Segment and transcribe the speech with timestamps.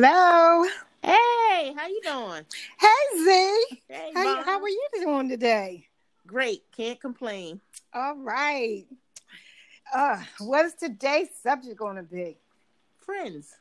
[0.00, 0.64] Hello.
[1.02, 2.44] Hey, how you doing?
[2.78, 3.78] Hey Z.
[3.88, 4.44] Hey, How, Mom.
[4.44, 5.88] how are you doing today?
[6.24, 6.62] Great.
[6.70, 7.60] Can't complain.
[7.92, 8.84] All right.
[9.92, 12.36] Uh, what is today's subject going to be?
[13.00, 13.56] Friends.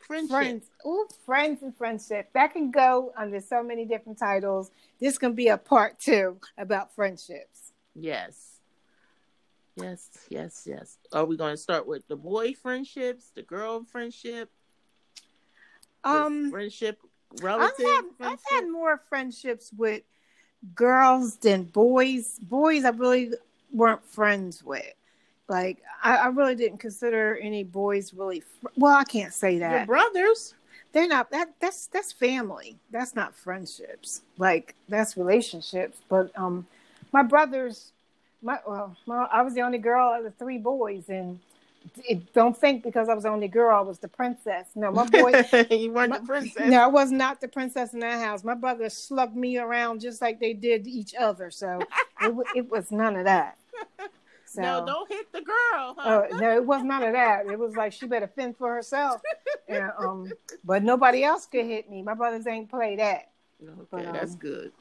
[0.00, 0.30] Friendship.
[0.32, 0.64] Friends.
[0.84, 2.30] Ooh, friends and friendship.
[2.34, 4.72] That can go under so many different titles.
[5.00, 7.70] This can be a part two about friendships.
[7.94, 8.56] Yes.
[9.76, 10.98] Yes, yes, yes.
[11.12, 14.50] Are we going to start with the boy friendships, the girl friendship,
[16.06, 16.98] Um, friendship,
[17.32, 20.02] I've relative had, I've had more friendships with
[20.74, 22.38] girls than boys.
[22.40, 23.32] Boys, I really
[23.72, 24.92] weren't friends with.
[25.48, 28.40] Like, I, I really didn't consider any boys really.
[28.40, 29.72] Fr- well, I can't say that.
[29.72, 30.54] Your brothers.
[30.92, 36.66] they're not that that's that's family that's not friendships like that's relationships but um
[37.12, 37.92] my brothers
[38.40, 41.38] my well my, i was the only girl out of the three boys and
[42.04, 45.06] it, don't think because i was the only girl i was the princess no my
[45.06, 45.30] boy
[45.70, 46.66] you weren't my- the princess.
[46.66, 50.20] no i was not the princess in that house my brothers slugged me around just
[50.20, 51.78] like they did each other so
[52.20, 53.56] it, it was none of that
[54.46, 55.96] so No, don't hit the girl.
[55.98, 56.22] Huh?
[56.32, 57.46] uh, no, it was none of that.
[57.46, 59.20] It was like she better fend for herself.
[59.68, 60.32] And, um,
[60.64, 62.00] but nobody else could hit me.
[62.00, 63.30] My brothers ain't play that.
[63.62, 64.72] okay, but, that's um, good.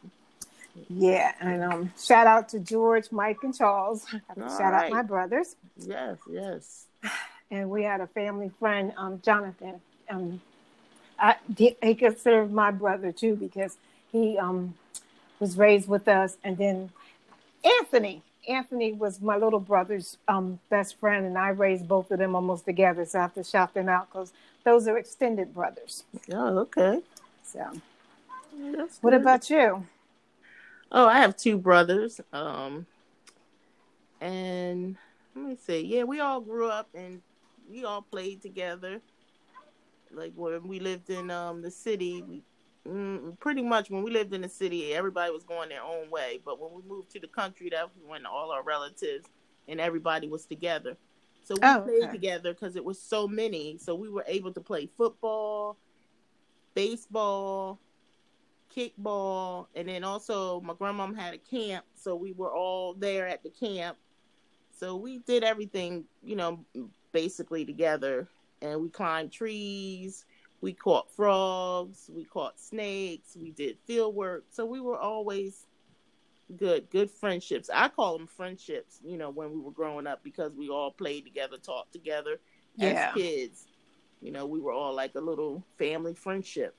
[0.89, 4.05] Yeah, and um, shout out to George, Mike, and Charles.
[4.07, 4.85] Shout right.
[4.85, 5.55] out my brothers.
[5.77, 6.85] Yes, yes.
[7.51, 9.81] And we had a family friend, um, Jonathan.
[10.09, 10.41] Um,
[11.19, 13.77] I, he, considered my brother too because
[14.11, 14.73] he um
[15.39, 16.37] was raised with us.
[16.43, 16.89] And then
[17.63, 18.21] Anthony.
[18.47, 22.65] Anthony was my little brother's um, best friend, and I raised both of them almost
[22.65, 23.03] together.
[23.05, 26.03] So I have to shout them out because those are extended brothers.
[26.31, 27.01] Oh, okay.
[27.43, 27.65] So,
[28.75, 29.21] That's what good.
[29.21, 29.85] about you?
[30.91, 32.21] Oh, I have two brothers.
[32.31, 32.85] Um,
[34.21, 34.95] and
[35.35, 35.81] let me see.
[35.85, 37.21] Yeah, we all grew up and
[37.69, 39.01] we all played together.
[40.11, 42.43] Like when we lived in um the city, we
[42.87, 46.39] mm, pretty much when we lived in the city, everybody was going their own way.
[46.43, 49.27] But when we moved to the country, that was when all our relatives
[49.67, 50.97] and everybody was together.
[51.43, 52.11] So we Oh, played okay.
[52.11, 53.77] together because it was so many.
[53.77, 55.77] So we were able to play football,
[56.75, 57.79] baseball,
[58.75, 63.43] kickball, and then also my grandmom had a camp, so we were all there at
[63.43, 63.97] the camp.
[64.75, 66.65] So we did everything, you know,
[67.13, 68.27] basically together,
[68.61, 70.25] and we climbed trees,
[70.61, 74.45] we caught frogs, we caught snakes, we did field work.
[74.49, 75.65] So we were always
[76.57, 77.69] good, good friendships.
[77.73, 81.23] I call them friendships, you know, when we were growing up because we all played
[81.25, 82.39] together, talked together
[82.75, 83.09] Yeah.
[83.09, 83.67] as kids.
[84.21, 86.75] You know, we were all like a little family friendship.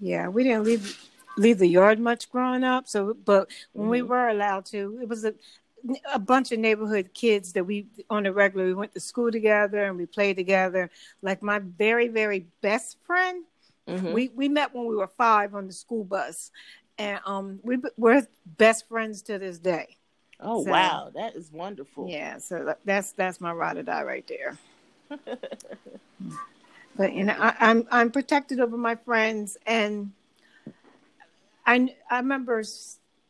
[0.00, 0.98] Yeah, we didn't leave
[1.38, 2.88] leave the yard much growing up.
[2.88, 4.08] So, but when we Mhm.
[4.08, 5.34] were allowed to, it was a
[6.12, 9.84] a bunch of neighborhood kids that we on a regular we went to school together
[9.84, 10.90] and we played together.
[11.22, 13.44] Like my very very best friend,
[13.88, 14.12] Mhm.
[14.12, 16.50] we we met when we were five on the school bus,
[16.98, 18.26] and um we we're
[18.58, 19.96] best friends to this day.
[20.40, 22.08] Oh So- wow, that is wonderful.
[22.08, 24.58] Yeah, so that's that's my ride or die right there.
[26.96, 30.12] but you know, I, I'm I'm protected over my friends, and
[31.66, 32.62] I I remember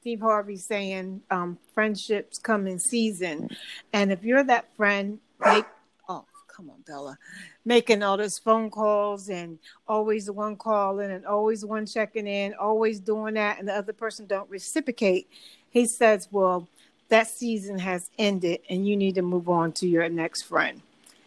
[0.06, 3.50] Steve Harvey saying, um, "Friendships come in season,"
[3.92, 5.64] and if you're that friend, make
[6.08, 7.18] oh come on, Bella,
[7.64, 9.58] making all those phone calls and
[9.88, 13.92] always the one calling and always one checking in, always doing that, and the other
[13.92, 15.28] person don't reciprocate.
[15.70, 16.68] He says, "Well."
[17.08, 20.82] That season has ended, and you need to move on to your next friend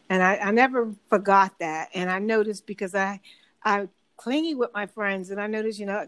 [0.10, 1.88] and I, I never forgot that.
[1.94, 3.22] And I noticed because I
[3.64, 3.88] I
[4.20, 6.08] clingy with my friends, and I noticed you know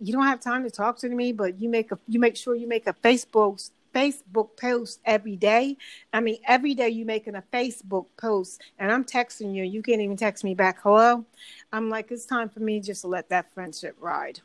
[0.00, 2.54] you don't have time to talk to me, but you make a you make sure
[2.54, 5.76] you make a Facebook Facebook post every day.
[6.12, 9.64] I mean, every day you making a Facebook post, and I'm texting you.
[9.64, 10.78] You can't even text me back.
[10.82, 11.24] Hello,
[11.72, 14.40] I'm like it's time for me just to let that friendship ride.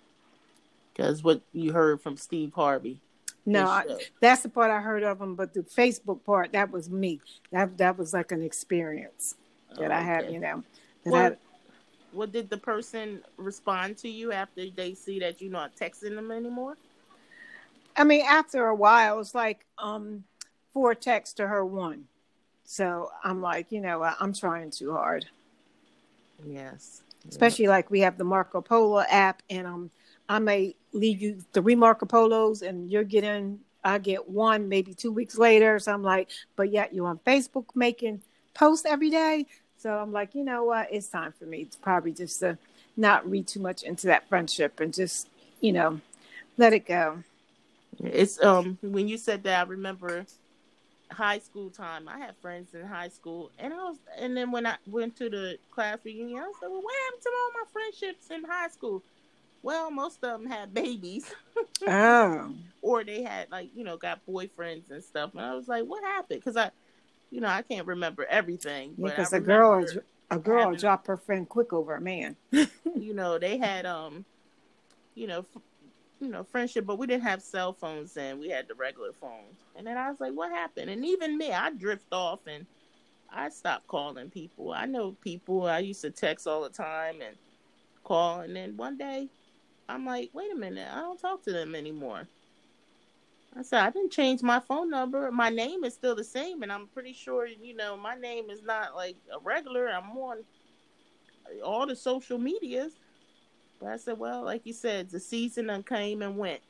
[0.94, 3.00] Because what you heard from Steve Harvey.
[3.48, 3.84] No, I,
[4.20, 7.22] that's the part I heard of him, but the Facebook part that was me.
[7.52, 9.36] That that was like an experience
[9.80, 10.34] that I oh, had, Okay.
[10.34, 10.64] you know.
[11.04, 11.45] That Well, I,
[12.16, 16.32] What did the person respond to you after they see that you're not texting them
[16.32, 16.78] anymore?
[17.98, 20.24] I mean, after a while, it's like um,
[20.74, 22.06] four texts to her one.
[22.64, 25.26] So I'm like, you know, I'm trying too hard.
[26.48, 27.02] Yes.
[27.28, 29.92] Especially like we have the Marco Polo app, and um,
[30.30, 35.12] I may leave you three Marco Polos, and you're getting, I get one maybe two
[35.12, 35.80] weeks later.
[35.80, 38.22] So I'm like, but yet you're on Facebook making
[38.54, 39.48] posts every day.
[39.86, 40.88] So I'm like, you know what?
[40.92, 42.58] It's time for me to probably just to
[42.98, 45.30] not read too much into that friendship and just,
[45.62, 46.02] you know,
[46.58, 47.20] let it go.
[48.00, 50.26] It's um when you said that I remember
[51.12, 52.08] high school time.
[52.08, 55.30] I had friends in high school, and I was, and then when I went to
[55.30, 59.04] the class reunion, I said, "Well, what happened to all my friendships in high school?"
[59.62, 61.32] Well, most of them had babies.
[61.88, 62.56] oh.
[62.82, 66.04] Or they had like you know got boyfriends and stuff, and I was like, "What
[66.04, 66.72] happened?" Because I,
[67.36, 68.96] you know, I can't remember everything.
[68.98, 69.86] Yeah, because a girl,
[70.32, 72.38] a girl having, drop her friend quick over a man.
[72.52, 74.24] you know, they had um,
[75.16, 75.62] you know, f-
[76.22, 78.40] you know, friendship, but we didn't have cell phones then.
[78.40, 79.60] We had the regular phones.
[79.76, 80.90] And then I was like, what happened?
[80.90, 82.66] And even me, I drift off and
[83.30, 84.72] I stopped calling people.
[84.72, 85.68] I know people.
[85.68, 87.36] I used to text all the time and
[88.06, 88.40] call.
[88.40, 89.28] And then one day,
[89.90, 92.30] I'm like, wait a minute, I don't talk to them anymore.
[93.58, 95.32] I said, I didn't change my phone number.
[95.32, 96.62] My name is still the same.
[96.62, 99.88] And I'm pretty sure, you know, my name is not like a regular.
[99.88, 100.44] I'm on
[101.64, 102.94] all the social medias.
[103.80, 106.62] But I said, well, like you said, the season and came and went.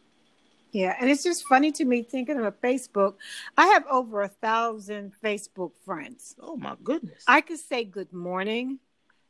[0.72, 3.16] Yeah, and it's just funny to me thinking of Facebook.
[3.58, 6.36] I have over a thousand Facebook friends.
[6.38, 7.24] Oh my goodness!
[7.28, 8.80] I could say good morning,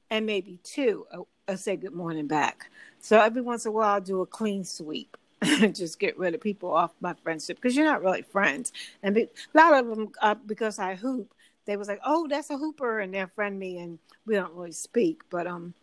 [0.10, 1.06] and maybe two.
[1.14, 2.72] I uh, say good morning back.
[2.98, 5.16] So every once in a while, I'll do a clean sweep.
[5.74, 8.72] just get rid of people off my friendship because you're not really friends.
[9.04, 11.34] And be, a lot of them, uh, because I hoop,
[11.66, 14.72] they was like, "Oh, that's a hooper," and they're friend me, and we don't really
[14.72, 15.22] speak.
[15.30, 15.74] But um,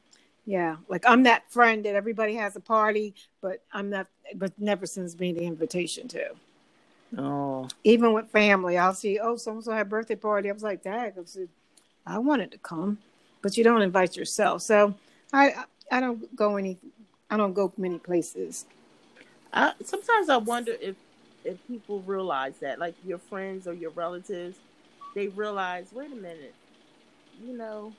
[0.47, 4.07] yeah, like I'm that friend that everybody has a party, but I'm not,
[4.37, 6.31] but never sends me the invitation to.
[7.19, 9.19] Oh, even with family, I'll see.
[9.19, 10.49] Oh, so and so had a birthday party.
[10.49, 11.49] I was like, Dad, I, said,
[12.07, 12.99] I wanted to come,
[13.43, 14.63] but you don't invite yourself.
[14.63, 14.95] So
[15.33, 16.79] I, I don't go any,
[17.31, 18.65] I don't go many places.
[19.53, 20.97] I, sometimes I wonder if,
[21.45, 24.59] if people realize that, like your friends or your relatives,
[25.15, 26.55] they realize, wait a minute,
[27.45, 27.93] you know,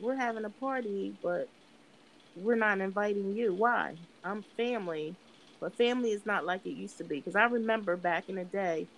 [0.00, 1.48] we're having a party, but
[2.36, 3.54] we're not inviting you.
[3.54, 3.94] Why?
[4.24, 5.14] I'm family,
[5.60, 7.16] but family is not like it used to be.
[7.16, 8.88] Because I remember back in the day,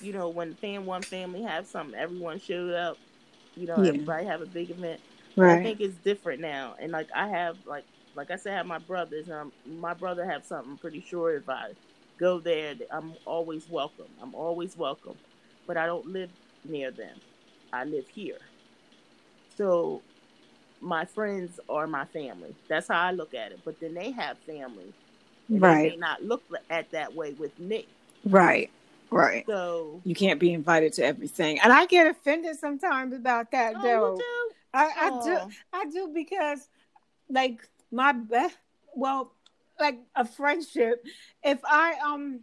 [0.00, 2.98] you know, when Fan One Family have something, everyone showed up.
[3.56, 3.88] You know, yeah.
[3.88, 5.00] everybody have a big event.
[5.34, 5.58] Right.
[5.58, 7.84] I think it's different now, and like I have, like
[8.16, 9.30] like I said, I have my brothers.
[9.30, 10.72] Um, my brother have something.
[10.72, 11.72] I'm pretty sure if I
[12.18, 14.08] go there, I'm always welcome.
[14.22, 15.16] I'm always welcome,
[15.66, 16.30] but I don't live
[16.64, 17.18] near them.
[17.72, 18.38] I live here.
[19.56, 20.02] So
[20.80, 22.54] my friends are my family.
[22.68, 23.60] That's how I look at it.
[23.64, 24.92] But then they have family.
[25.50, 25.82] right.
[25.82, 27.86] They may not look at that way with me.
[28.24, 28.70] Right.
[29.10, 29.44] Right.
[29.46, 31.60] So you can't be invited to everything.
[31.60, 34.18] And I get offended sometimes about that oh, though.
[34.74, 35.38] I, I do
[35.72, 36.68] I do because
[37.30, 38.56] like my best
[38.94, 39.32] well
[39.78, 41.04] like a friendship
[41.44, 42.40] if I um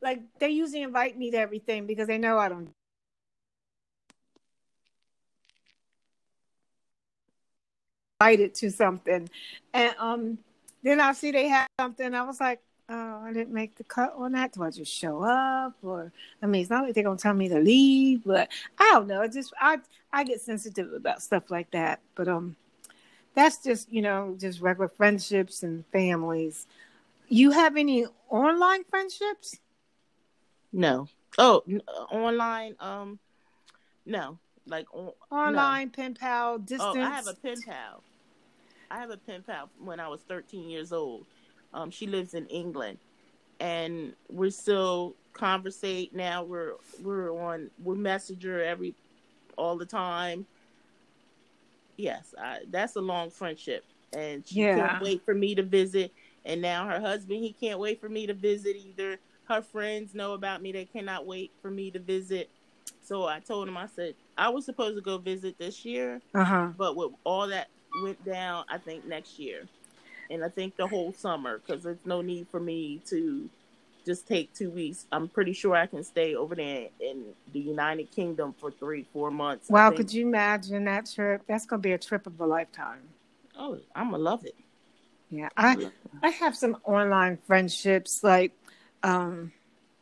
[0.00, 2.70] like they usually invite me to everything because they know I don't
[8.22, 9.28] invited to something,
[9.74, 10.38] and um,
[10.82, 12.14] then I see they had something.
[12.14, 14.52] I was like, oh, I didn't make the cut on that.
[14.52, 17.48] Do I just show up, or I mean, it's not like they're gonna tell me
[17.48, 18.48] to leave, but
[18.78, 19.22] I don't know.
[19.22, 19.78] It just I
[20.12, 22.54] I get sensitive about stuff like that, but um,
[23.34, 26.66] that's just you know just regular friendships and families.
[27.28, 29.58] You have any online friendships?
[30.72, 31.08] No.
[31.38, 32.76] Oh, uh, online.
[32.78, 33.18] Um,
[34.04, 34.38] no.
[34.66, 35.92] Like on, online no.
[35.92, 36.96] pen pal distance.
[36.96, 38.02] Oh, I have a pen pal.
[38.90, 41.26] I have a pen pal when I was 13 years old.
[41.74, 42.98] Um, she lives in England,
[43.58, 46.44] and we're still conversate now.
[46.44, 48.94] We're we're on we're messenger every
[49.56, 50.46] all the time.
[51.96, 54.88] Yes, I, that's a long friendship, and she yeah.
[54.88, 56.12] can't wait for me to visit.
[56.44, 59.18] And now her husband, he can't wait for me to visit either.
[59.44, 62.50] Her friends know about me; they cannot wait for me to visit.
[63.04, 66.70] So I told him, I said I was supposed to go visit this year, uh-huh.
[66.76, 67.68] but with all that
[68.02, 69.66] went down, I think next year,
[70.30, 73.48] and I think the whole summer because there's no need for me to
[74.04, 75.06] just take two weeks.
[75.12, 79.30] I'm pretty sure I can stay over there in the United Kingdom for three, four
[79.30, 79.68] months.
[79.70, 81.42] Wow, could you imagine that trip?
[81.46, 83.02] That's gonna be a trip of a lifetime.
[83.56, 84.54] Oh, I'm gonna love it.
[85.30, 85.90] Yeah, I
[86.22, 88.52] I have some online friendships like
[89.02, 89.52] um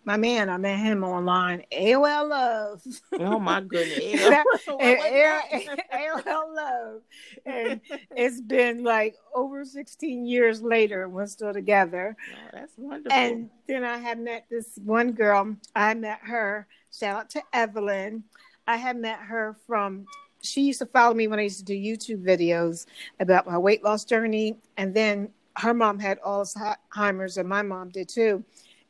[0.05, 1.65] my man, I met him online.
[1.73, 2.83] AOL Love.
[3.19, 3.99] Oh my goodness.
[4.69, 7.03] AOL Love.
[7.45, 7.81] And
[8.17, 12.17] it's been like over 16 years later, we're still together.
[12.33, 13.19] Oh, that's wonderful.
[13.19, 15.57] And then I had met this one girl.
[15.77, 16.67] I met her.
[16.93, 18.25] Shout out to Evelyn.
[18.67, 20.07] I had met her from
[20.43, 22.87] she used to follow me when I used to do YouTube videos
[23.21, 24.57] about my weight loss journey.
[24.79, 28.43] And then her mom had Alzheimer's, and my mom did too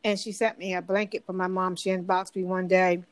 [0.05, 1.77] and she sent me a blanket for my mom.
[1.77, 3.03] She inboxed me one day.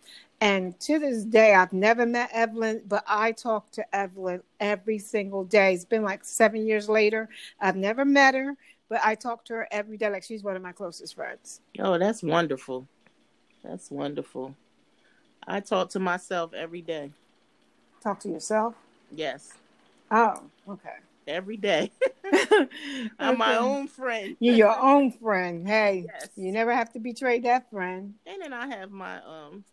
[0.40, 5.44] And to this day, I've never met Evelyn, but I talk to Evelyn every single
[5.44, 5.74] day.
[5.74, 7.28] It's been like seven years later.
[7.60, 8.56] I've never met her,
[8.88, 11.60] but I talk to her every day like she's one of my closest friends.
[11.80, 12.86] Oh, that's wonderful.
[13.64, 14.54] That's wonderful.
[15.46, 17.10] I talk to myself every day.
[18.00, 18.74] Talk to yourself?
[19.10, 19.54] Yes.
[20.10, 20.96] Oh, okay.
[21.26, 21.90] Every day.
[23.18, 24.36] I'm my own friend.
[24.40, 25.66] You're your own friend.
[25.66, 26.30] Hey, Yes.
[26.36, 28.14] you never have to betray that friend.
[28.26, 29.64] And then I have my um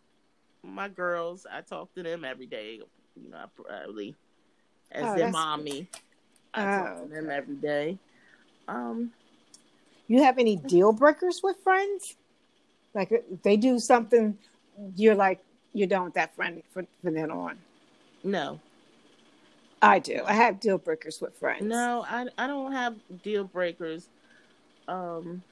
[0.63, 1.45] my girls.
[1.49, 2.79] I talk to them every day.
[3.15, 4.15] You know, I probably
[4.91, 5.89] as Oh, their mommy.
[6.53, 7.97] I talk Oh, to them every day.
[8.67, 9.11] Um,
[10.07, 12.15] You have any deal breakers with friends?
[12.93, 14.37] Like if they do something,
[14.95, 15.43] you're like
[15.73, 17.57] you don't that friend for, from then on.
[18.23, 18.59] no,
[19.85, 20.21] I do.
[20.25, 21.63] I have deal breakers with friends.
[21.65, 24.09] no, I I don't have deal breakers.
[24.87, 25.43] Um,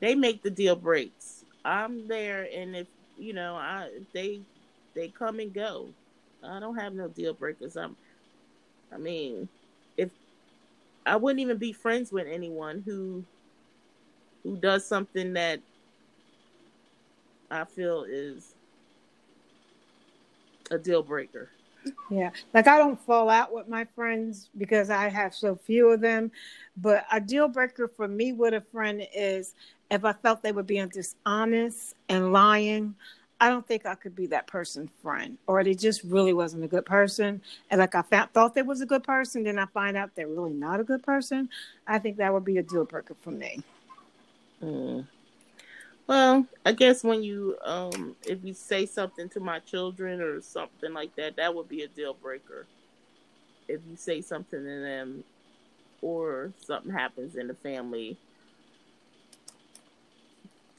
[0.00, 1.44] they make the deal breaks.
[1.64, 2.86] I'm there, and if
[3.18, 4.40] you know, I they
[4.94, 5.90] they come and go.
[6.42, 7.76] I don't have no deal breakers.
[7.76, 7.96] I'm.
[8.92, 9.48] I mean,
[9.98, 10.10] if
[11.04, 13.24] I wouldn't even be friends with anyone who
[14.42, 15.60] who does something that
[17.50, 18.54] I feel is
[20.70, 21.50] a deal breaker.
[22.10, 26.00] Yeah, like I don't fall out with my friends because I have so few of
[26.00, 26.30] them.
[26.76, 29.54] But a deal breaker for me with a friend is
[29.90, 32.94] if I felt they were being dishonest and lying.
[33.42, 36.68] I don't think I could be that person's friend, or they just really wasn't a
[36.68, 37.40] good person.
[37.70, 40.28] And like I found, thought they was a good person, then I find out they're
[40.28, 41.48] really not a good person.
[41.86, 43.62] I think that would be a deal breaker for me.
[44.62, 45.06] Mm.
[46.06, 50.92] Well, I guess when you um if you say something to my children or something
[50.92, 52.68] like that, that would be a deal breaker.
[53.68, 55.24] If you say something to them
[56.00, 58.20] or something happens in the family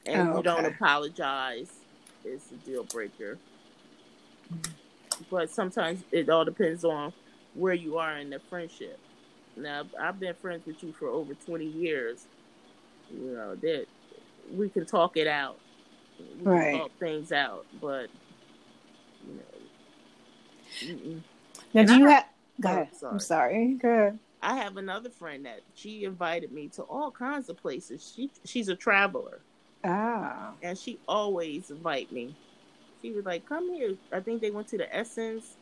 [0.06, 1.84] and Oh, you don't apologize,
[2.24, 3.42] it's a deal breaker.
[5.30, 7.14] But sometimes it all depends on
[7.54, 9.00] where you are in the friendship.
[9.56, 12.28] Now, I've been friends with you for over 20 years.
[13.10, 13.88] You know, that
[14.50, 15.62] we can talk it out.
[16.20, 16.72] We Right.
[16.72, 18.10] talk things out, but
[19.22, 19.62] you know.
[20.84, 21.24] mm-mm.
[21.74, 22.26] Now, And do I you have-?
[22.62, 22.92] Go Oh, ahead.
[22.92, 23.12] sorry.
[23.12, 23.76] I'm sorry.
[23.76, 24.20] Go ahead.
[24.42, 28.12] I have another friend that she invited me to all kinds of places.
[28.16, 29.46] She she's a traveler.
[29.84, 32.36] Ah, and she always invite me.
[33.02, 35.58] She was like, "Come here." I think they went to the Essence.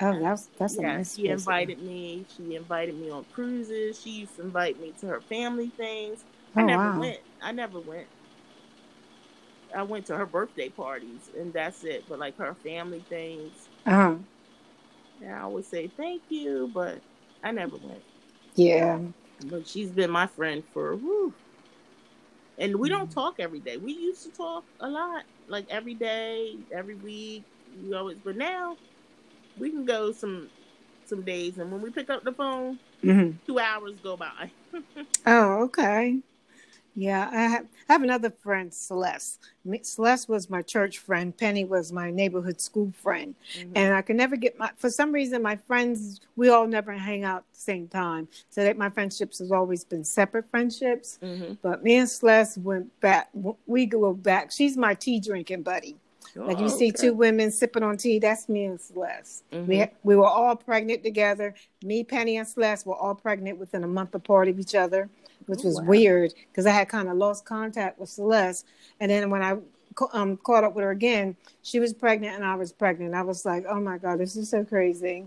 [0.00, 1.18] oh, that's that's a yeah, nice.
[1.18, 2.26] she invited me.
[2.28, 4.00] She invited me on cruises.
[4.00, 6.26] She used to invite me to her family things.
[6.56, 7.00] Oh I never wow.
[7.00, 7.18] went.
[7.42, 8.08] I never went.
[9.76, 12.06] I went to her birthday parties, and that's it.
[12.08, 14.18] But like her family things, Uh-huh.
[15.20, 17.02] and I always say thank you, but
[17.42, 18.04] I never went.
[18.54, 18.98] Yeah.
[19.46, 21.36] But she's been my friend for whew.
[22.58, 23.14] And we don't Mhm.
[23.14, 23.76] talk every day.
[23.78, 27.46] We used to talk a lot, like every day, every week.
[27.74, 28.78] We always, but now
[29.56, 30.50] we can go some
[31.04, 34.52] some days, and when we pick up the phone, hmm two hours go by.
[35.26, 36.22] Oh, okay.
[36.94, 39.38] Yeah, I have, I have another friend, Celeste.
[39.82, 41.36] Celeste was my church friend.
[41.36, 43.34] Penny was my neighborhood school friend.
[43.56, 43.72] Mhm.
[43.76, 47.24] And I can never get my, for some reason, my friends, we all never hang
[47.24, 48.28] out at the same time.
[48.50, 51.18] So that my friendships has always been separate friendships.
[51.22, 51.58] Mhm.
[51.62, 53.30] But me and Celeste went back,
[53.66, 54.50] we go back.
[54.50, 55.96] She's my tea drinking buddy.
[56.36, 57.08] Like you Oh, see okay.
[57.08, 59.42] two women sipping on tea, that's me and Celeste.
[59.50, 59.78] We Mhm.
[59.78, 61.54] had, we were all pregnant together.
[61.82, 65.08] Me, Penny, and Celeste were all pregnant within a month apart of each other,
[65.50, 65.84] which Oh, was wow.
[65.88, 68.66] weird because I had kind of lost contact with Celeste.
[69.00, 69.58] And then when I
[70.12, 73.14] um, caught up with her again, she was pregnant and I was pregnant.
[73.14, 75.26] I was like, oh my god, this is so crazy.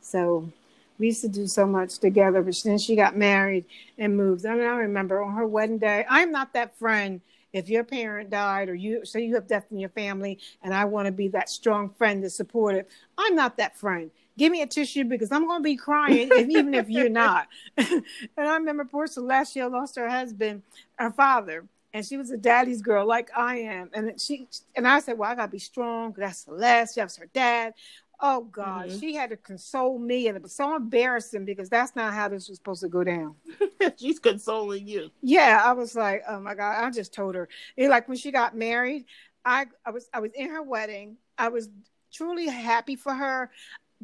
[0.00, 0.50] So
[0.98, 2.42] we used to do so much together.
[2.42, 3.66] But then she got married
[3.98, 4.46] and moved.
[4.46, 6.06] I mean, I remember on her wedding day.
[6.08, 7.20] I'm not that friend.
[7.52, 10.84] If your parent died, or you so you have death in your family, and I
[10.84, 14.10] want to be that strong friend to support it, I'm not that friend.
[14.38, 17.48] Give me a tissue because I'm going to be crying, if, even if you're not.
[17.76, 18.02] and
[18.36, 20.62] I remember poor Celeste lost her husband,
[20.96, 21.64] her father,
[21.94, 23.90] and she was a daddy's girl like I am.
[23.94, 26.14] And she and I said, "Well, I got to be strong.
[26.16, 26.94] That's Celeste.
[26.94, 27.74] She has her dad."
[28.20, 28.98] Oh God, Mhm.
[29.00, 32.48] she had to console me, and it was so embarrassing because that's not how this
[32.48, 33.34] was supposed to go down.
[33.98, 35.10] She's consoling you.
[35.22, 37.48] Yeah, I was like, oh my god, I just told her.
[37.76, 39.04] It, like when she got married,
[39.44, 41.18] I I was I was in her wedding.
[41.36, 41.68] I was
[42.10, 43.50] truly happy for her,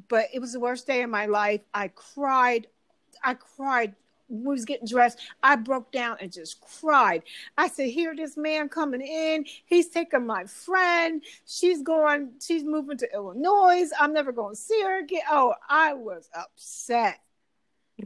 [0.09, 1.61] but it was the worst day of my life.
[1.75, 2.67] I cried.
[3.25, 3.95] I cried.
[4.29, 5.19] We was getting dressed.
[5.43, 7.23] I broke down and just cried.
[7.59, 9.45] I said, "Here, this man coming in.
[9.67, 11.23] He's taking my friend.
[11.47, 12.33] She's going.
[12.41, 13.91] She's moving to Illinois.
[14.01, 17.21] I'm never going to see her again." Oh, I was upset.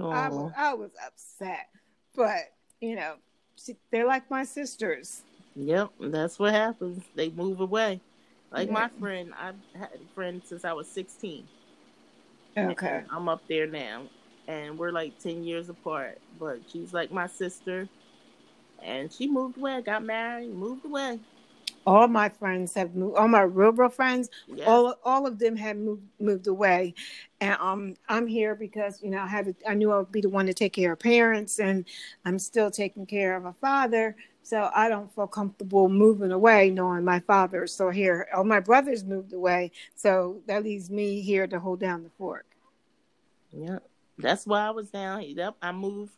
[0.00, 1.68] I was, I was upset,
[2.14, 3.14] but you know,
[3.56, 5.22] she, they're like my sisters.
[5.54, 5.90] yep.
[6.00, 7.02] That's what happens.
[7.14, 8.00] They move away.
[8.50, 11.46] Like my friend, I've had a friend since I was sixteen.
[12.56, 13.04] Okay.
[13.10, 14.10] I'm up there now,
[14.48, 16.20] and we're like ten years apart.
[16.38, 17.88] But she's like my sister,
[18.82, 21.20] and she moved away, got married, moved away.
[21.86, 23.16] all my friends have moved.
[23.16, 24.66] All my real, real friends, Yes.
[24.66, 26.94] all all of them have moved moved away,
[27.40, 30.20] and um, I'm here because you know I had to, I knew I would be
[30.20, 31.84] the one to take care of parents, and
[32.25, 34.16] I'm still taking care of a father.
[34.46, 38.28] So I don't feel comfortable moving away, knowing my father is still here.
[38.32, 42.46] All my brothers moved away, so that leaves me here to hold down the fort.
[43.50, 43.82] Yep.
[44.18, 45.34] That's why I was down here.
[45.36, 45.56] Yep.
[45.60, 46.12] I moved.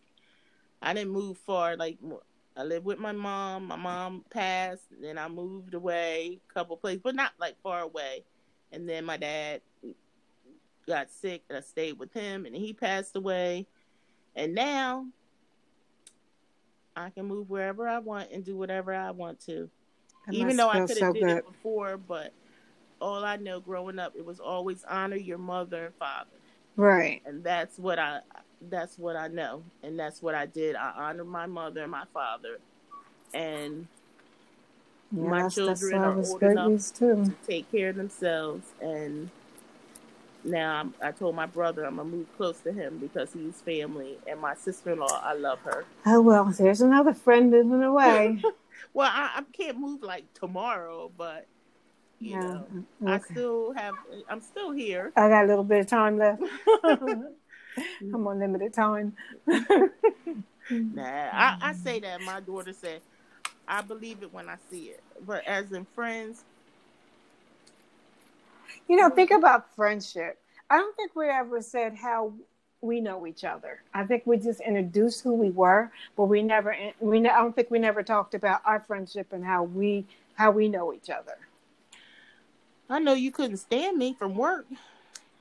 [0.82, 1.75] I didn't move far.
[1.76, 1.97] Like
[2.54, 3.68] I lived with my mom.
[3.68, 4.85] My mom passed.
[5.00, 8.25] Then I moved away a couple places, but not like far away.
[8.73, 9.62] And then my dad
[10.87, 13.66] got sick, and I stayed with him, and he passed away.
[14.37, 15.06] And now
[16.99, 19.71] I can move wherever I want and do whatever I want to.
[20.26, 21.38] That Even though I could so have did good.
[21.38, 22.33] it before, but
[23.00, 26.31] all I know growing up, it was always honor your mother and father
[26.76, 27.23] Right.
[27.26, 28.21] and that's what I
[28.71, 30.75] that's what I know, and that's what I did.
[30.76, 32.59] I honored my mother and my father,
[33.33, 33.87] and
[35.12, 36.93] Yeah, My children are old enough.
[36.95, 37.33] to.
[37.47, 38.67] take care of themselves.
[38.81, 39.31] And
[40.49, 44.19] now I'm, I told my brother I'm gonna move close to him because he's family,
[44.26, 45.21] and my sister in law.
[45.25, 45.87] I love her.
[46.07, 48.40] Oh well, there's another friend moving away.
[48.95, 51.47] Well, I, I can't move like tomorrow, but
[52.21, 52.67] you Yeah, know,
[53.07, 53.97] I still have.
[54.28, 55.14] I'm still here.
[55.17, 56.43] I got a little bit of time left.
[58.12, 59.14] I'm on limited time.
[60.93, 62.21] Nah, I, I say that.
[62.21, 63.02] My daughter said,
[63.69, 65.02] I believe it when I see it.
[65.21, 66.45] But as in friends,
[68.88, 70.38] You know, think about friendship.
[70.71, 72.33] I don't think we ever said how
[72.80, 73.83] we know each other.
[73.92, 76.75] I think we just introduced who we were, but we never.
[77.00, 80.68] We I don't think we never talked about our friendship and how we how we
[80.68, 81.37] know each other.
[82.88, 84.66] I know you couldn't stand me from work.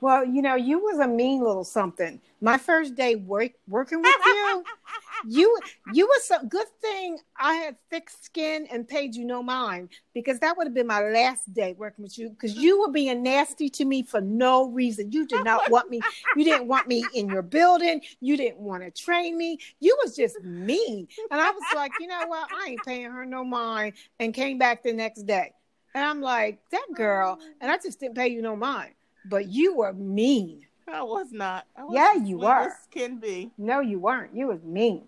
[0.00, 2.20] Well, you know, you was a mean little something.
[2.40, 4.64] My first day work working with you,
[5.26, 5.58] you
[5.92, 10.38] you was a good thing I had thick skin and paid you no mind because
[10.38, 13.68] that would have been my last day working with you because you were being nasty
[13.70, 15.10] to me for no reason.
[15.10, 16.00] You did not want me.
[16.36, 18.00] You didn't want me in your building.
[18.20, 19.58] You didn't want to train me.
[19.80, 22.48] You was just mean, and I was like, you know what?
[22.52, 25.52] I ain't paying her no mind, and came back the next day,
[25.94, 28.92] and I'm like that girl, and I just didn't pay you no mind,
[29.28, 30.64] but you were mean.
[30.90, 31.66] I was not.
[31.76, 32.72] I was Yeah, you were.
[32.90, 33.50] Can be.
[33.58, 34.34] No, you weren't.
[34.34, 35.02] You was mean.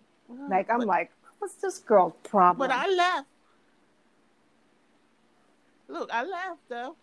[0.48, 2.68] Like I'm but, like, what's this girl's problem?
[2.68, 3.26] but I left.
[5.88, 6.96] Look, I left though.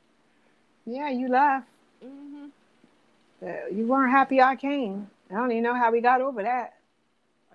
[0.86, 1.68] yeah, you left.
[2.02, 2.46] hmm
[3.44, 5.10] Uh, you weren't happy I came.
[5.30, 6.76] I don't even know how we got over that.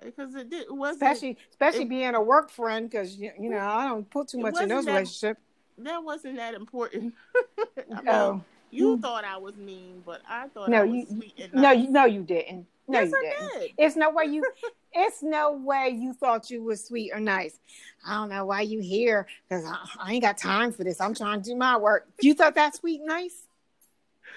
[0.03, 0.67] Because it did.
[0.69, 1.01] Wasn't.
[1.03, 4.39] Especially, especially it- being a work friend, because you, you know I don't put too
[4.39, 5.41] much in those that- relationships.
[5.79, 7.15] that wasn't that important.
[7.89, 8.43] Mean, Oh
[8.73, 9.03] you Mm.
[9.03, 11.91] thought I was mean, but I thought No, I was you- sweet and no, you,
[11.91, 12.67] no, you didn't.
[12.89, 13.61] No, yes, you didn't.
[13.61, 13.71] did.
[13.79, 14.45] It's no way you.
[14.95, 17.59] It's no way you thought you was sweet or nice.
[18.07, 21.01] I don't know why you here because I, I ain't got time for this.
[21.01, 22.07] I'm trying to do my work.
[22.21, 23.47] You thought that sweet and nice?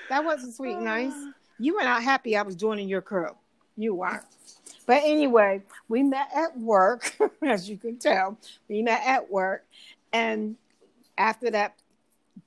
[0.07, 1.13] That wasn't sweet and nice.
[1.59, 3.35] You were not happy I was joining your crew.
[3.77, 4.23] You weren't.
[4.85, 8.37] But anyway, we met at work, as you can tell.
[8.69, 9.65] We met at work.
[10.13, 10.55] And
[11.17, 11.75] after that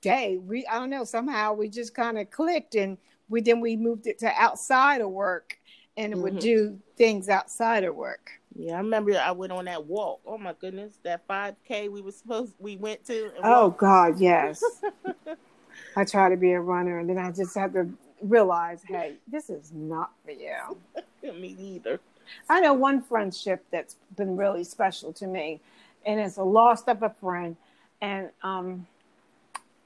[0.01, 2.97] day, we I don't know, somehow we just kind of clicked and
[3.29, 5.57] we then we moved it to outside of work
[5.97, 8.31] and it would do things outside of work.
[8.55, 10.21] Yeah, I remember I went on that walk.
[10.25, 13.31] Oh my goodness, that 5K we were supposed we went to.
[13.43, 13.79] Oh walked.
[13.79, 14.63] God, yes.
[15.95, 17.89] I try to be a runner and then I just have to
[18.21, 20.77] realize, hey, this is not for you.
[21.23, 21.99] Me either.
[22.49, 25.59] I know one friendship that's been really special to me,
[26.05, 27.55] and it's a loss of a friend.
[28.01, 28.87] And um,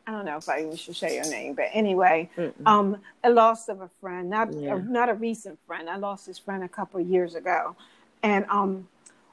[0.06, 2.52] I don't know if I even should say your name, but anyway, Mm-mm.
[2.66, 4.76] um, a loss of a friend, not Yeah.
[4.76, 5.90] a, not a recent friend.
[5.90, 7.76] I lost this friend a couple of years ago,
[8.22, 8.88] and um,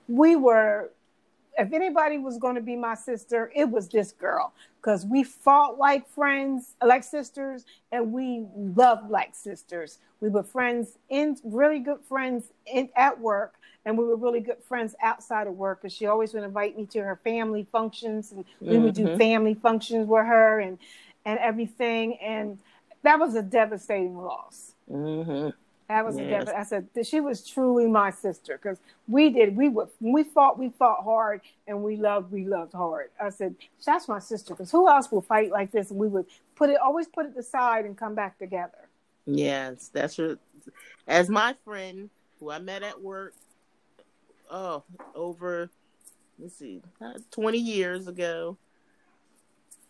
[0.09, 0.91] we were.
[1.59, 5.77] If anybody was going to be my sister, it was this girl because we fought
[5.79, 9.99] like friends, like sisters, and we loved like sisters.
[10.21, 14.63] We were friends in really good friends in, at work, and we were really good
[14.63, 15.81] friends outside of work.
[15.83, 19.19] Because she always would invite me to her family functions, and we would do Mhm.
[19.19, 20.79] family functions with her, and
[21.25, 22.17] and everything.
[22.19, 22.59] And
[23.03, 24.75] that was a devastating loss.
[24.89, 25.51] hmm
[25.89, 26.47] That was a Yes.
[26.47, 30.23] dev- I said she was truly my sister because we did we would when we
[30.23, 33.11] fought we fought hard and we loved we loved hard.
[33.21, 35.91] I said that's my sister because who else will fight like this?
[35.91, 38.89] And we would put it always put it aside and come back together.
[39.27, 40.39] Yes, that's what.
[41.09, 43.35] As my friend who I met at work,
[44.51, 44.83] oh,
[45.15, 45.71] over
[46.39, 48.57] let's see, uh, twenty years ago.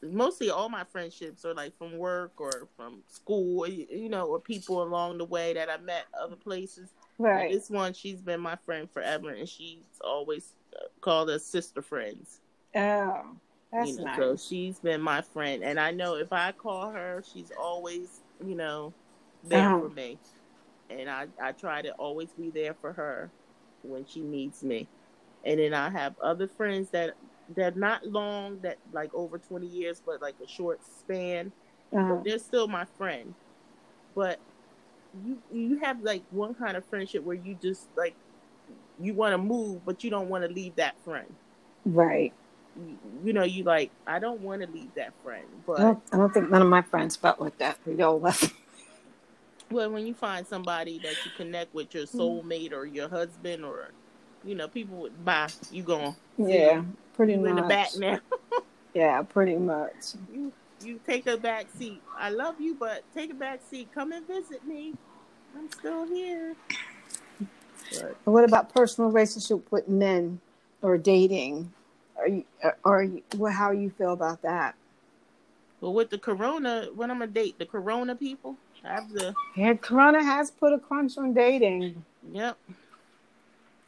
[0.02, 4.82] Mostly all my friendships are like from work or from school, you know, or people
[4.82, 6.88] along the way that I met other places.
[7.18, 7.52] Right.
[7.52, 12.40] This one, she's been my friend forever, and she's always uh, called us sister friends.
[12.74, 13.36] Oh.
[13.72, 14.16] That's you know, nice.
[14.16, 18.56] so she's been my friend, and I know if I call her, she's always, you
[18.56, 18.92] know,
[19.44, 20.18] there for me,
[20.88, 23.30] and I I try to always be there for her
[23.82, 24.86] when she needs me,
[25.44, 27.14] and then I have other friends that
[27.56, 31.50] that not long, that like over twenty years, but like a short span,
[31.92, 32.14] Uh-huh.
[32.14, 33.34] but they're still my friend.
[34.14, 34.38] But
[35.26, 38.14] you you have like one kind of friendship where you just like
[39.00, 41.26] you want to move, but you don't want to leave that friend.
[41.84, 42.32] Right.
[42.76, 46.02] You, you know, you like I don't want to leave that friend, but I don't,
[46.12, 47.78] I don't think none of my friends felt like that.
[47.84, 48.52] We all left.
[49.70, 52.20] Well, when you find somebody that you connect with, your mm-hmm.
[52.20, 53.90] soulmate or your husband or
[54.44, 56.82] you know, people would buy you going Yeah,
[57.14, 57.50] pretty much.
[57.50, 58.20] in the back now.
[58.92, 60.14] Yeah, pretty much.
[60.32, 60.52] you
[60.82, 62.02] you take a back seat.
[62.18, 63.88] I love you, but take a back seat.
[63.94, 64.94] Come and visit me.
[65.56, 66.56] I'm still here.
[67.92, 70.40] But what about personal relationship with men
[70.82, 71.72] or dating?
[72.16, 72.44] Are you,
[72.84, 74.74] or you, well, how you feel about that?
[75.80, 80.50] Well, with the corona, when I'm gonna date the corona people, The Yeah, Corona has
[80.50, 82.04] put a crunch on dating.
[82.32, 82.58] yep.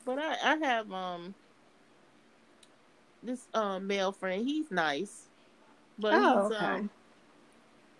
[0.04, 1.34] But I, I have um
[3.22, 4.44] this um male friend.
[4.46, 5.28] He's nice,
[5.98, 6.64] but Oh, he's okay.
[6.66, 6.90] um,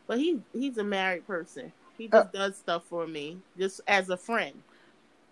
[0.07, 1.73] but he he's a married person.
[1.97, 2.21] He Oh.
[2.21, 4.63] just does stuff for me, just as a friend.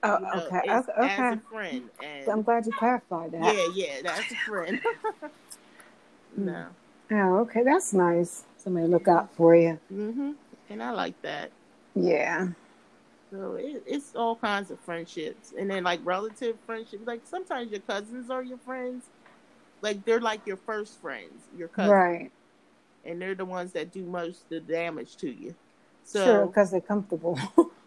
[0.02, 0.86] Oh, you know, okay, okay, As
[1.32, 3.54] a friend, and I'm glad you clarified that.
[3.54, 4.80] yeah, yeah, that's a friend.
[6.34, 6.46] Hmm.
[6.46, 6.66] no.
[7.10, 8.44] Oh, okay, that's nice.
[8.56, 9.80] Somebody look out for you.
[9.92, 10.36] Mhm.
[10.70, 11.52] And I like that.
[11.94, 12.48] Yeah.
[13.32, 17.04] So it, it's all kinds of friendships, and then like relative friendships.
[17.06, 19.10] Like sometimes your cousins are your friends,
[19.82, 22.32] like they're like your first friends, your cousins, Right.
[23.04, 25.56] and they're the ones that do most of the damage to you.
[26.14, 27.38] sure, So, because they're comfortable.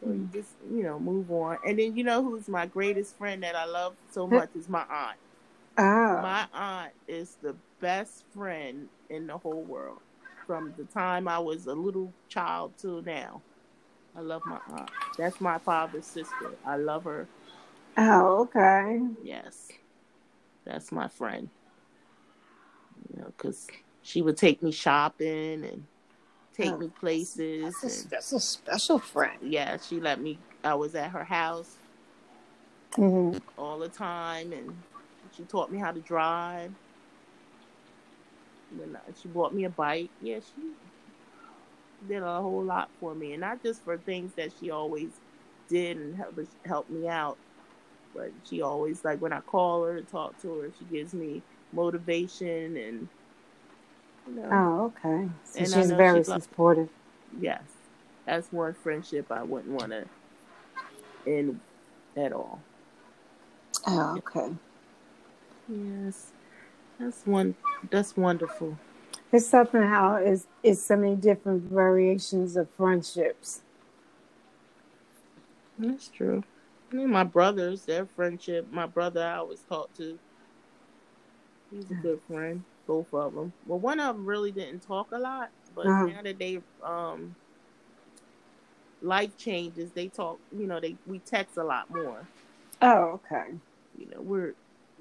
[0.00, 3.42] so you just you know move on, and then you know who's my greatest friend
[3.42, 5.18] that I love so much is my aunt.
[5.78, 6.36] oh.
[6.36, 10.00] My aunt is the best friend in the whole world.
[10.50, 13.44] From the time I was a little child till now,
[14.16, 14.90] I love my aunt.
[15.16, 16.58] That's my father's sister.
[16.66, 17.28] I love her.
[17.98, 19.00] oh, okay.
[19.22, 19.68] Yes,
[20.66, 21.50] that's my friend.
[23.10, 23.68] You know, because
[24.02, 25.84] she would take me shopping and
[26.54, 27.82] take Oh, me places.
[27.82, 29.38] That's a, And, that's a special friend.
[29.42, 30.40] yeah, she let me.
[30.64, 31.78] I was at her house
[32.96, 34.82] hmm all the time, and
[35.32, 36.72] she taught me how to drive.
[39.20, 40.10] She bought me a bike.
[40.20, 40.62] Yeah, she
[42.06, 45.20] did a whole lot for me, and not just for things that she always
[45.68, 47.38] did and help help me out,
[48.14, 51.42] but she always like when I call her and talk to her, she gives me
[51.72, 53.08] motivation and
[54.26, 55.28] you know, Oh, okay.
[55.44, 56.88] So And she's very she supportive.
[57.38, 57.62] yes,
[58.26, 60.04] that's one friendship I wouldn't want to
[61.26, 61.60] end
[62.16, 62.64] at all.
[63.86, 64.54] Oh, okay.
[65.68, 66.32] Yes,
[67.00, 67.56] that's one.
[67.90, 68.78] That's wonderful.
[69.32, 73.62] It's something how is is so many different variations of friendships.
[75.78, 76.44] That's true.
[76.92, 78.66] I mean, my brothers, their friendship.
[78.72, 80.18] My brother, I always talk to.
[81.70, 82.64] He's a good friend.
[82.86, 83.52] Both of them.
[83.66, 86.08] Well, one of them really didn't talk a lot, but Uh-huh.
[86.08, 87.36] now that they um
[89.02, 90.40] life changes, they talk.
[90.56, 92.26] You know, they we text a lot more.
[92.82, 93.54] Oh, okay.
[93.98, 94.54] You know, we're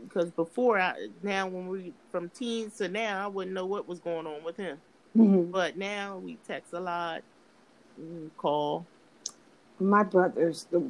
[0.03, 3.99] because before I now when we from teens to now, I wouldn't know what was
[3.99, 4.77] going on with him.
[5.13, 7.23] hmm But now we text a lot,
[8.37, 8.85] call.
[9.79, 10.83] My brothers, the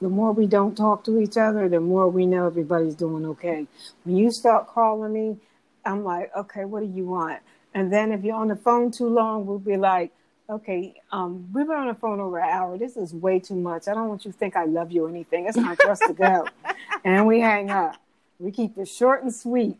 [0.00, 3.66] the more we don't talk to each other, the more we know everybody's doing okay.
[4.04, 5.36] When you start calling me,
[5.84, 7.40] I'm like, okay, what do you want?
[7.74, 10.10] And then if you're on the phone too long, we'll be like,
[10.48, 12.78] okay, um, we've been on the phone over an hour.
[12.78, 13.86] This is way too much.
[13.88, 15.46] I don't want you to think I love you or anything.
[15.46, 16.50] It's time for us to go.
[17.04, 17.96] And we hang up.
[18.40, 19.76] We keep it short and sweet.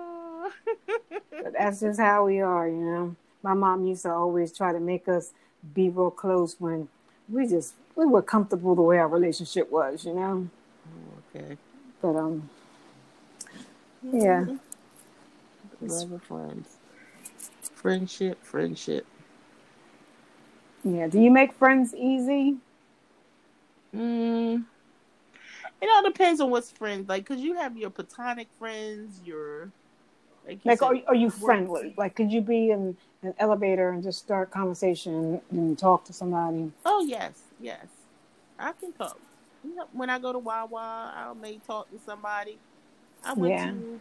[1.42, 3.16] But that's just how we are, you know.
[3.42, 5.32] My mom used to always try to make us
[5.74, 6.88] be real close when
[7.28, 10.48] we just we were comfortable the way our relationship was, you know.
[11.34, 11.56] okay.
[12.00, 12.48] But um,
[14.02, 14.46] Yeah.
[15.80, 16.76] Love of friends.
[17.74, 19.06] Friendship, friendship.
[20.84, 21.06] yeah.
[21.06, 22.56] Do you make friends easy?
[23.94, 24.64] Mm.
[25.80, 29.72] It all depends on what's friends like, cause you have your platonic friends, your
[30.46, 31.94] like, you Like, said, are are you friendly?
[31.96, 36.72] Like, could you be in an elevator and just start conversation and talk to somebody?
[36.84, 37.86] Oh yes, yes,
[38.58, 39.20] I can talk.
[39.64, 42.58] You know, when I go to Wawa, I may talk to somebody.
[43.24, 43.72] I went Yeah.
[43.72, 44.00] to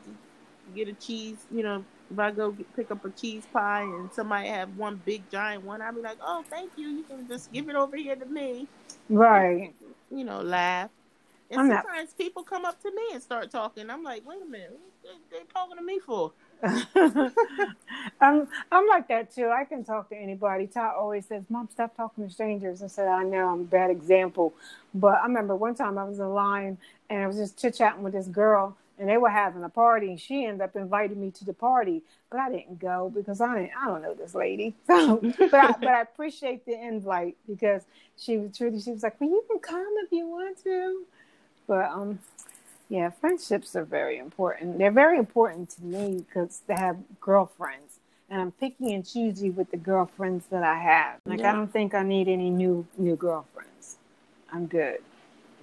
[0.75, 1.45] get a cheese.
[1.51, 5.01] You know, if I go get, pick up a cheese pie and somebody have one
[5.03, 6.89] big giant one, I'll be like, "Oh, thank you.
[6.89, 8.67] You can just give it over here to me."
[9.09, 9.73] Right.
[10.11, 10.91] You know, laugh.
[11.51, 13.89] And I'm not- sometimes people come up to me and start talking.
[13.89, 16.33] I'm like, "Wait a minute, they, they talking to me for?
[18.21, 19.49] I'm I'm like that too.
[19.49, 20.67] I can talk to anybody.
[20.67, 23.91] Todd always says, "Mom, stop talking to strangers." I said, "I know I'm a bad
[23.91, 24.53] example,"
[24.93, 26.77] but I remember one time I was in line
[27.09, 30.09] and I was just chit chatting with this girl, and they were having a party,
[30.09, 33.55] and she ended up inviting me to the party, but I didn't go because I
[33.55, 33.71] didn't.
[33.81, 37.83] I don't know this lady, so but I, but I appreciate the invite because
[38.17, 38.81] she was truly.
[38.81, 41.05] She was like, "Well, you can come if you want to,"
[41.67, 42.19] but um,
[42.89, 44.77] yeah, friendships are very important.
[44.77, 47.99] They're very important to me because they have girlfriends,
[48.29, 51.19] and I'm picky and choosy with the girlfriends that I have.
[51.25, 51.51] Like yeah.
[51.51, 53.97] I don't think I need any new new girlfriends.
[54.51, 54.99] I'm good.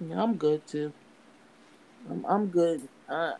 [0.00, 0.92] Yeah, I'm good too.
[2.10, 2.88] I'm, I'm good.
[3.08, 3.34] Uh,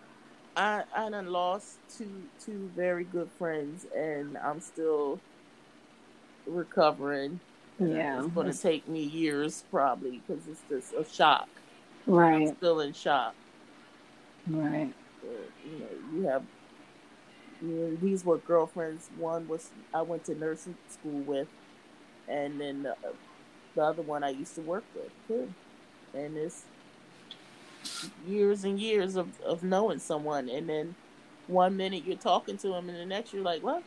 [0.57, 5.19] I I done lost two two very good friends, and I'm still
[6.47, 7.41] recovering.
[7.81, 11.49] Yeah, it's going to take me years probably because it's just a shock.
[12.07, 13.35] Right, I'm still in shock.
[14.49, 14.93] Right.
[15.65, 16.43] you know, you have
[17.61, 19.09] you know, these were girlfriends.
[19.17, 21.49] One was I went to nursing school with,
[22.29, 22.97] and then the,
[23.75, 25.53] the other one I used to work with too.
[26.15, 26.65] And it's
[28.27, 30.95] years and years of, of knowing someone, and then
[31.47, 33.83] one minute you're talking to them, and the next you're like, "What?"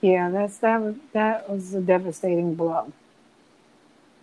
[0.00, 2.92] Yeah, that's that was that was a devastating blow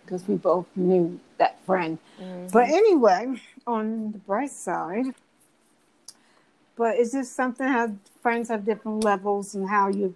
[0.04, 1.98] because we both knew that friend.
[2.20, 2.48] Mm-hmm.
[2.52, 5.06] But anyway, on the bright side,
[6.76, 10.14] but it's just something how friends have different levels and how you,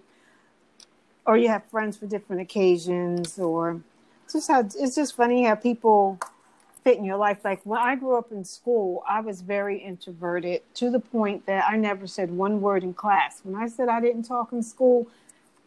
[1.25, 3.81] or you have friends for different occasions, or
[4.31, 6.19] just how it's just funny how people
[6.83, 7.39] fit in your life.
[7.43, 11.65] Like when I grew up in school, I was very introverted to the point that
[11.69, 13.41] I never said one word in class.
[13.43, 15.07] When I said I didn't talk in school,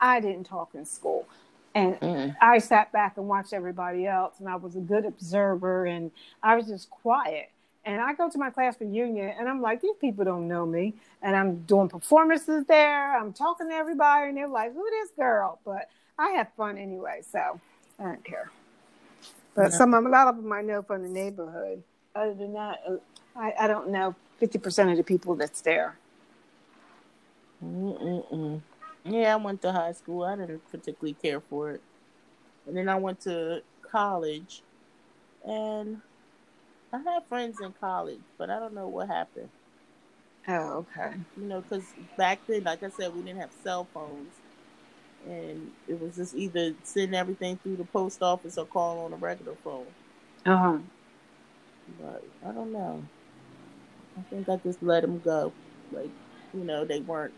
[0.00, 1.26] I didn't talk in school.
[1.74, 2.36] And mm.
[2.40, 6.10] I sat back and watched everybody else, and I was a good observer, and
[6.42, 7.50] I was just quiet.
[7.84, 10.94] And I go to my class reunion, and I'm like, these people don't know me.
[11.20, 13.18] And I'm doing performances there.
[13.18, 15.58] I'm talking to everybody, and they're like, who this girl?
[15.64, 17.60] But I have fun anyway, so
[17.98, 18.50] I don't care.
[19.54, 21.82] But some a lot of them I know from the neighborhood.
[22.14, 22.96] Other than that, uh,
[23.36, 25.96] I, I don't know 50% of the people that's there.
[27.64, 28.60] Mm-mm-mm.
[29.04, 30.24] Yeah, I went to high school.
[30.24, 31.82] I didn't particularly care for it.
[32.66, 34.62] And then I went to college,
[35.44, 36.00] and
[36.92, 39.48] I had friends in college, but I don't know what happened.
[40.48, 41.16] Oh, okay.
[41.36, 41.84] You know, because
[42.16, 44.34] back then, like I said, we didn't have cell phones,
[45.28, 49.16] and it was just either sending everything through the post office or calling on a
[49.16, 49.86] regular phone.
[50.46, 50.78] Uh huh.
[52.00, 53.02] But I don't know.
[54.18, 55.52] I think I just let them go.
[55.90, 56.10] Like,
[56.54, 57.34] you know, they weren't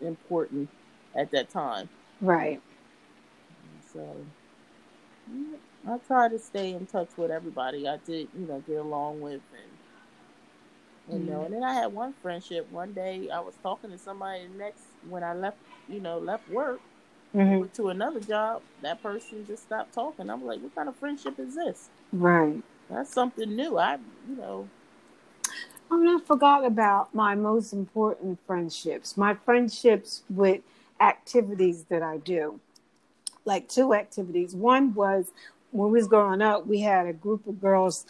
[0.00, 0.68] important
[1.14, 1.88] at that time.
[2.20, 2.60] Right.
[3.92, 4.16] So
[5.88, 9.40] I try to stay in touch with everybody I did, you know, get along with
[9.52, 9.70] and
[11.08, 11.32] you mm-hmm.
[11.32, 12.70] know, and then I had one friendship.
[12.70, 15.56] One day I was talking to somebody next when I left,
[15.88, 16.80] you know, left work
[17.34, 17.66] mm-hmm.
[17.74, 18.62] to another job.
[18.82, 20.30] That person just stopped talking.
[20.30, 21.88] I'm like, what kind of friendship is this?
[22.12, 22.62] Right.
[22.88, 23.78] That's something new.
[23.78, 24.68] I, you know,
[25.90, 29.16] I'm not forgot about my most important friendships.
[29.16, 30.60] My friendships with
[31.00, 32.60] activities that I do.
[33.44, 34.54] Like two activities.
[34.54, 35.32] One was
[35.72, 38.06] when we was growing up, we had a group of girls.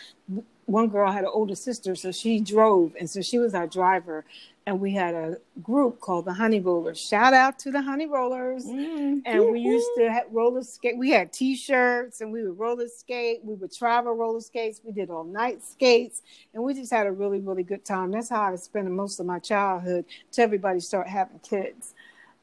[0.66, 4.24] One girl had an older sister, so she drove, and so she was our driver
[4.66, 7.00] and we had a group called the Honey Rollers.
[7.00, 8.66] Shout out to the Honey Rollers.
[8.66, 10.96] Mm, and we used to have roller skate.
[10.96, 13.40] We had T-shirts, and we would roller skate.
[13.42, 14.80] We would travel roller skates.
[14.84, 18.10] We did all night skates, and we just had a really, really good time.
[18.10, 21.94] That's how I was spending most of my childhood till everybody started having kids.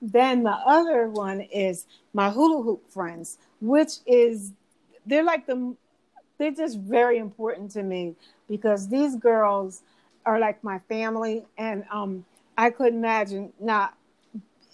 [0.01, 4.51] Then the other one is my hula hoop friends, which is
[5.05, 5.75] they're like the
[6.37, 8.15] they're just very important to me
[8.47, 9.81] because these girls
[10.27, 12.25] are like my family, and um,
[12.57, 13.95] I couldn't imagine not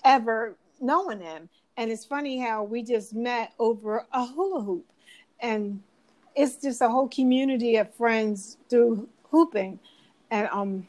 [0.03, 1.47] ever knowing them.
[1.77, 4.85] And it's funny how we just met over a hula hoop,
[5.39, 5.81] and
[6.35, 9.79] it's just a whole community of friends through hooping,
[10.31, 10.87] and um,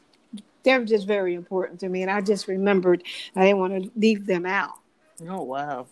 [0.63, 2.01] they're just very important to me.
[2.01, 3.03] And I just remembered
[3.35, 4.79] I didn't want to leave them out.
[5.29, 5.85] Oh wow!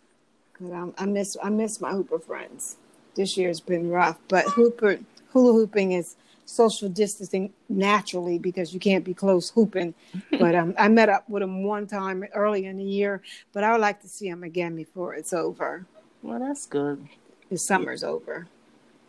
[0.54, 2.78] Cause I miss I miss my hooper friends.
[3.16, 4.98] This year's been rough, but hooper
[5.32, 9.94] hula hooping is social distancing naturally because you can't be close hooping.
[10.40, 13.22] but um, I met up with him one time early in the year,
[13.54, 15.86] but I would like to see him again before it's over.
[16.22, 17.08] Well, that's good.
[17.50, 18.10] The summer's yeah.
[18.10, 18.48] over.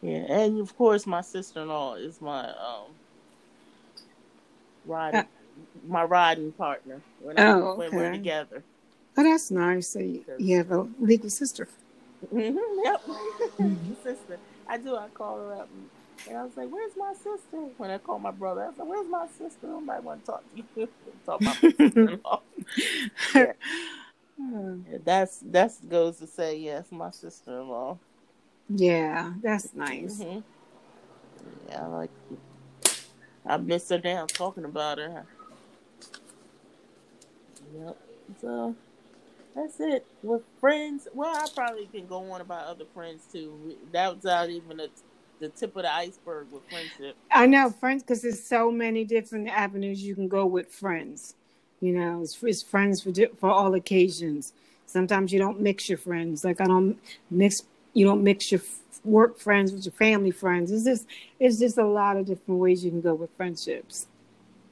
[0.02, 2.92] Yeah, and of course, my sister in law is my um
[4.84, 5.24] riding uh,
[5.86, 7.88] my riding partner when, I, oh, okay.
[7.88, 8.62] when we're together.
[9.16, 9.88] Oh, that's nice.
[9.88, 11.68] So you, you have a legal sister.
[12.32, 13.02] Mm-hmm, yep,
[14.02, 14.38] sister.
[14.68, 14.96] I do.
[14.96, 15.68] I call her up.
[15.72, 15.88] And,
[16.28, 18.88] and I was like, "Where's my sister?" When I called my brother, I was like,
[18.88, 20.88] "Where's my sister?" Nobody want to talk to you.
[21.26, 22.40] talk my sister-in-law.
[23.34, 23.52] yeah.
[24.38, 27.98] yeah, that's that's goes to say yes, my sister-in-law.
[28.68, 30.20] Yeah, that's nice.
[30.20, 30.40] Mm-hmm.
[31.68, 32.10] Yeah, I like.
[33.46, 35.26] I miss her now talking about her.
[37.76, 37.98] Yep.
[38.40, 38.74] So
[39.54, 40.06] that's it.
[40.22, 43.76] With friends, well, I probably can go on about other friends too.
[43.92, 44.88] That was not even a,
[45.40, 47.16] the tip of the iceberg with friendship.
[47.30, 51.34] I know friends because there's so many different avenues you can go with friends.
[51.80, 54.52] You know, it's, it's friends for for all occasions.
[54.86, 56.44] Sometimes you don't mix your friends.
[56.44, 56.98] Like I don't
[57.30, 57.62] mix.
[57.92, 58.60] You don't mix your
[59.04, 60.70] work friends with your family friends.
[60.70, 61.06] It's just
[61.38, 64.06] it's just a lot of different ways you can go with friendships.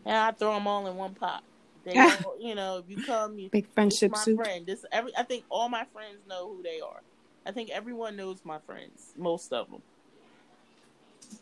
[0.05, 1.44] And I throw them all in one pot.
[1.85, 4.37] They all, you know, if you come, you big friendship my soup.
[4.37, 4.66] friend.
[4.66, 7.03] This every I think all my friends know who they are.
[7.44, 9.12] I think everyone knows my friends.
[9.16, 9.83] Most of them.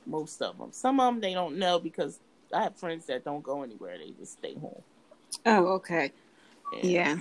[0.06, 0.72] Most of them.
[0.72, 2.18] Some of them they don't know because
[2.52, 3.96] I have friends that don't go anywhere.
[3.98, 4.82] They just stay home.
[5.46, 6.12] Oh, okay.
[6.72, 6.80] Yeah.
[6.82, 7.16] yeah.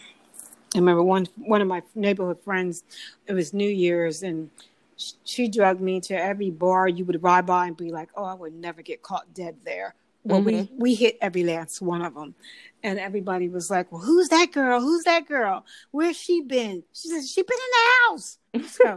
[0.75, 2.83] I remember one one of my neighborhood friends.
[3.27, 4.49] It was New Year's, and
[5.23, 8.33] she drugged me to every bar you would ride by and be like, "Oh, I
[8.33, 10.73] would never get caught dead there." Well, mm-hmm.
[10.75, 12.35] we we hit every last one of them,
[12.83, 14.81] and everybody was like, "Well, who's that girl?
[14.81, 15.65] Who's that girl?
[15.91, 18.95] Where's she been?" She said, "She been in the house." So,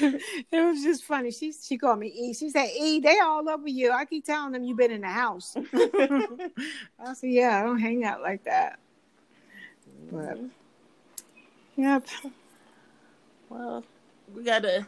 [0.00, 1.32] it was just funny.
[1.32, 2.34] She she called me E.
[2.34, 3.90] She said, "E, they all over you.
[3.90, 8.04] I keep telling them you been in the house." I said, "Yeah, I don't hang
[8.04, 8.78] out like that."
[10.12, 11.82] But mm-hmm.
[11.82, 12.06] yep.
[13.48, 13.84] Well,
[14.34, 14.86] we gotta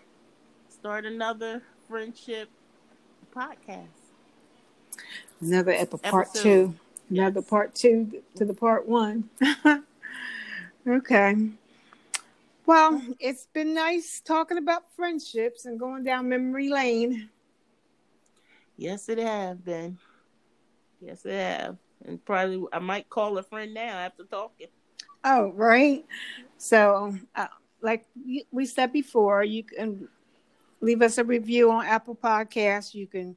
[0.68, 2.48] start another friendship
[3.34, 3.99] podcast.
[5.40, 6.74] Another episode, part two.
[7.08, 7.48] Another yes.
[7.48, 9.28] part two to the part one.
[10.86, 11.36] okay.
[12.66, 17.30] Well, it's been nice talking about friendships and going down memory lane.
[18.76, 19.98] Yes, it have been.
[21.00, 21.76] Yes, it have.
[22.04, 24.68] And probably I might call a friend now after talking.
[25.24, 26.04] Oh, right.
[26.58, 27.46] So, uh,
[27.82, 28.06] like
[28.52, 30.08] we said before, you can
[30.80, 32.94] leave us a review on Apple Podcasts.
[32.94, 33.36] You can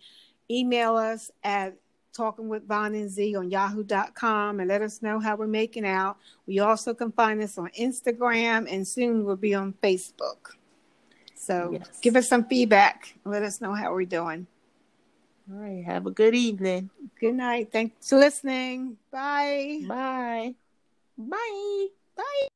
[0.49, 1.75] email us at
[2.13, 6.17] talking with Von and Z on yahoo.com and let us know how we're making out.
[6.47, 10.55] We also can find us on Instagram and soon we'll be on Facebook.
[11.35, 11.99] So yes.
[12.01, 13.15] give us some feedback.
[13.25, 14.47] Let us know how we're doing.
[15.51, 15.83] All right.
[15.83, 16.89] Have a good evening.
[17.19, 17.71] Good night.
[17.71, 18.97] Thanks for listening.
[19.11, 19.81] Bye.
[19.85, 20.55] Bye.
[21.17, 21.87] Bye.
[22.15, 22.47] Bye.